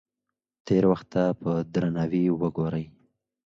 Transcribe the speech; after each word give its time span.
تېر 0.65 0.83
وخت 0.91 1.07
ته 1.13 1.23
په 1.41 1.51
درناوي 1.73 2.23
وګورئ. 2.41 2.85